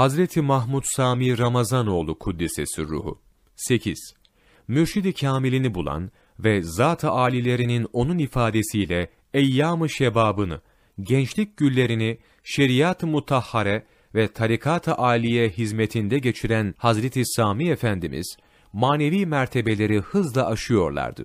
Hazreti 0.00 0.40
Mahmud 0.40 0.82
Sami 0.86 1.38
Ramazanoğlu 1.38 2.18
Kuddisesi 2.18 2.82
Ruhu 2.82 3.20
8. 3.56 4.14
Mürşid-i 4.68 5.12
Kamilini 5.12 5.74
bulan 5.74 6.10
ve 6.38 6.62
zat-ı 6.62 7.10
alilerinin 7.10 7.86
onun 7.92 8.18
ifadesiyle 8.18 9.10
eyyam-ı 9.34 9.88
şebabını, 9.88 10.60
gençlik 11.00 11.56
güllerini 11.56 12.18
şeriat-ı 12.44 13.06
mutahhare 13.06 13.86
ve 14.14 14.28
tarikat-ı 14.28 14.94
aliye 14.94 15.48
hizmetinde 15.48 16.18
geçiren 16.18 16.74
Hazreti 16.78 17.22
Sami 17.26 17.68
Efendimiz, 17.68 18.36
manevi 18.72 19.26
mertebeleri 19.26 19.98
hızla 20.00 20.46
aşıyorlardı. 20.46 21.24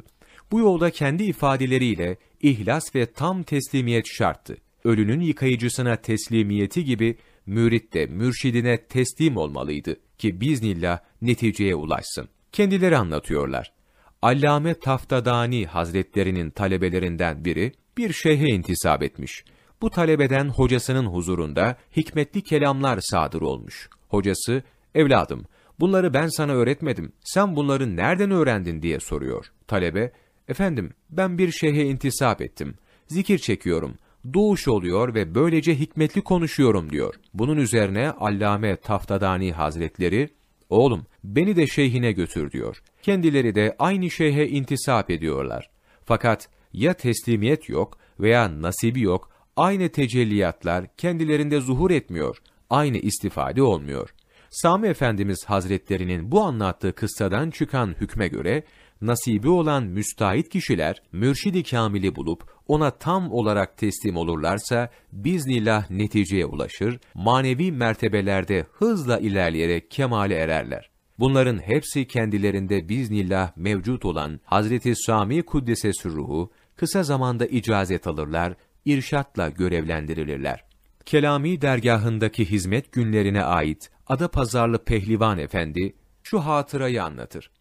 Bu 0.51 0.59
yolda 0.59 0.89
kendi 0.89 1.23
ifadeleriyle 1.23 2.17
ihlas 2.41 2.95
ve 2.95 3.05
tam 3.05 3.43
teslimiyet 3.43 4.05
şarttı. 4.07 4.57
Ölünün 4.83 5.21
yıkayıcısına 5.21 5.95
teslimiyeti 5.95 6.85
gibi 6.85 7.17
mürit 7.45 7.93
de 7.93 8.05
mürşidine 8.05 8.85
teslim 8.87 9.37
olmalıydı 9.37 9.95
ki 10.17 10.41
biznillah 10.41 10.99
neticeye 11.21 11.75
ulaşsın. 11.75 12.29
Kendileri 12.51 12.97
anlatıyorlar. 12.97 13.73
Allame 14.21 14.73
Taftadani 14.73 15.65
Hazretlerinin 15.65 16.49
talebelerinden 16.49 17.45
biri 17.45 17.71
bir 17.97 18.13
şeyhe 18.13 18.45
intisap 18.45 19.03
etmiş. 19.03 19.43
Bu 19.81 19.89
talebeden 19.89 20.49
hocasının 20.49 21.05
huzurunda 21.05 21.77
hikmetli 21.95 22.41
kelamlar 22.41 22.99
sadır 23.01 23.41
olmuş. 23.41 23.89
Hocası, 24.07 24.63
evladım 24.95 25.45
bunları 25.79 26.13
ben 26.13 26.27
sana 26.27 26.51
öğretmedim, 26.53 27.11
sen 27.23 27.55
bunları 27.55 27.95
nereden 27.95 28.31
öğrendin 28.31 28.81
diye 28.81 28.99
soruyor. 28.99 29.51
Talebe, 29.67 30.11
efendim 30.47 30.93
ben 31.09 31.37
bir 31.37 31.51
şeyhe 31.51 31.83
intisap 31.83 32.41
ettim, 32.41 32.75
zikir 33.07 33.37
çekiyorum, 33.37 33.97
doğuş 34.33 34.67
oluyor 34.67 35.13
ve 35.13 35.35
böylece 35.35 35.79
hikmetli 35.79 36.21
konuşuyorum 36.21 36.89
diyor. 36.89 37.15
Bunun 37.33 37.57
üzerine 37.57 38.11
Allame 38.11 38.75
Taftadani 38.75 39.51
Hazretleri, 39.51 40.29
oğlum 40.69 41.05
beni 41.23 41.55
de 41.55 41.67
şeyhine 41.67 42.11
götür 42.11 42.51
diyor. 42.51 42.83
Kendileri 43.01 43.55
de 43.55 43.75
aynı 43.79 44.11
şeyhe 44.11 44.47
intisap 44.47 45.09
ediyorlar. 45.09 45.69
Fakat 46.05 46.49
ya 46.73 46.93
teslimiyet 46.93 47.69
yok 47.69 47.97
veya 48.19 48.61
nasibi 48.61 49.01
yok, 49.01 49.29
aynı 49.55 49.89
tecelliyatlar 49.89 50.95
kendilerinde 50.97 51.59
zuhur 51.59 51.91
etmiyor, 51.91 52.37
aynı 52.69 52.97
istifade 52.97 53.63
olmuyor. 53.63 54.09
Sami 54.49 54.87
Efendimiz 54.87 55.45
Hazretlerinin 55.45 56.31
bu 56.31 56.41
anlattığı 56.41 56.93
kıssadan 56.93 57.49
çıkan 57.49 57.95
hükme 58.01 58.27
göre, 58.27 58.63
nasibi 59.01 59.49
olan 59.49 59.83
müstahit 59.83 60.49
kişiler, 60.49 61.01
mürşidi 61.11 61.63
kamili 61.63 62.15
bulup, 62.15 62.43
ona 62.67 62.91
tam 62.91 63.31
olarak 63.31 63.77
teslim 63.77 64.17
olurlarsa, 64.17 64.89
biznillah 65.11 65.89
neticeye 65.89 66.45
ulaşır, 66.45 66.99
manevi 67.13 67.71
mertebelerde 67.71 68.65
hızla 68.71 69.17
ilerleyerek 69.19 69.91
kemale 69.91 70.35
ererler. 70.35 70.89
Bunların 71.19 71.59
hepsi 71.59 72.07
kendilerinde 72.07 72.89
biznillah 72.89 73.57
mevcut 73.57 74.05
olan 74.05 74.39
Hazreti 74.43 74.95
Sami 74.95 75.43
Kuddesesi 75.43 76.09
ruhu, 76.09 76.51
kısa 76.75 77.03
zamanda 77.03 77.45
icazet 77.45 78.07
alırlar, 78.07 78.53
irşatla 78.85 79.49
görevlendirilirler. 79.49 80.63
Kelami 81.05 81.61
dergahındaki 81.61 82.45
hizmet 82.45 82.91
günlerine 82.91 83.43
ait 83.43 83.89
Adapazarlı 84.07 84.83
Pehlivan 84.83 85.37
Efendi 85.37 85.95
şu 86.23 86.39
hatırayı 86.39 87.03
anlatır. 87.03 87.51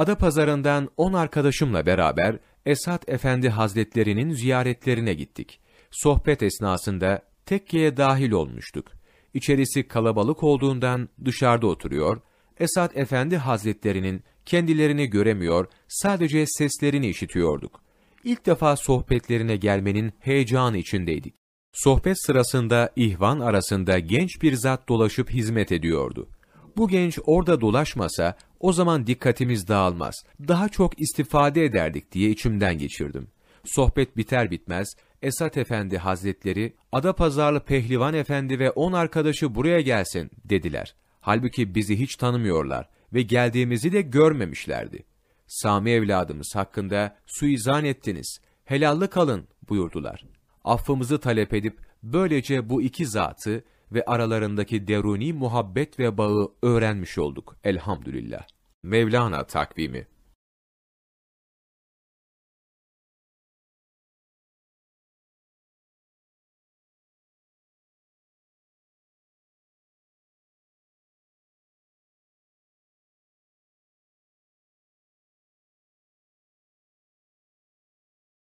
Adapazarı'ndan 0.00 0.88
on 0.96 1.12
arkadaşımla 1.12 1.86
beraber 1.86 2.38
Esat 2.66 3.08
Efendi 3.08 3.48
Hazretlerinin 3.48 4.32
ziyaretlerine 4.32 5.14
gittik. 5.14 5.60
Sohbet 5.90 6.42
esnasında 6.42 7.22
tekkeye 7.46 7.96
dahil 7.96 8.30
olmuştuk. 8.30 8.86
İçerisi 9.34 9.88
kalabalık 9.88 10.42
olduğundan 10.42 11.08
dışarıda 11.24 11.66
oturuyor, 11.66 12.20
Esat 12.60 12.96
Efendi 12.96 13.36
Hazretlerinin 13.36 14.22
kendilerini 14.46 15.06
göremiyor, 15.06 15.66
sadece 15.88 16.44
seslerini 16.46 17.08
işitiyorduk. 17.08 17.80
İlk 18.24 18.46
defa 18.46 18.76
sohbetlerine 18.76 19.56
gelmenin 19.56 20.12
heyecanı 20.20 20.78
içindeydik. 20.78 21.34
Sohbet 21.72 22.26
sırasında 22.26 22.90
ihvan 22.96 23.40
arasında 23.40 23.98
genç 23.98 24.42
bir 24.42 24.54
zat 24.54 24.88
dolaşıp 24.88 25.30
hizmet 25.30 25.72
ediyordu. 25.72 26.28
Bu 26.76 26.88
genç 26.88 27.18
orada 27.26 27.60
dolaşmasa 27.60 28.36
o 28.60 28.72
zaman 28.72 29.06
dikkatimiz 29.06 29.68
dağılmaz, 29.68 30.14
daha 30.48 30.68
çok 30.68 31.00
istifade 31.00 31.64
ederdik 31.64 32.12
diye 32.12 32.30
içimden 32.30 32.78
geçirdim. 32.78 33.28
Sohbet 33.64 34.16
biter 34.16 34.50
bitmez 34.50 34.88
Esat 35.22 35.56
Efendi 35.56 35.98
Hazretleri, 35.98 36.74
Adapazarlı 36.92 37.60
Pehlivan 37.60 38.14
Efendi 38.14 38.58
ve 38.58 38.70
on 38.70 38.92
arkadaşı 38.92 39.54
buraya 39.54 39.80
gelsin 39.80 40.30
dediler. 40.44 40.94
Halbuki 41.20 41.74
bizi 41.74 41.98
hiç 41.98 42.16
tanımıyorlar 42.16 42.88
ve 43.12 43.22
geldiğimizi 43.22 43.92
de 43.92 44.02
görmemişlerdi. 44.02 45.04
Sami 45.46 45.90
evladımız 45.90 46.52
hakkında 46.54 47.16
suizan 47.26 47.84
ettiniz, 47.84 48.38
helallı 48.64 49.10
kalın 49.10 49.48
buyurdular. 49.68 50.24
Affımızı 50.64 51.20
talep 51.20 51.54
edip 51.54 51.78
böylece 52.02 52.68
bu 52.68 52.82
iki 52.82 53.06
zatı 53.06 53.64
ve 53.92 54.04
aralarındaki 54.04 54.88
deruni 54.88 55.32
muhabbet 55.32 55.98
ve 55.98 56.18
bağı 56.18 56.52
öğrenmiş 56.62 57.18
olduk 57.18 57.56
elhamdülillah. 57.64 58.46
Mevlana 58.82 59.46
takvimi 59.46 60.06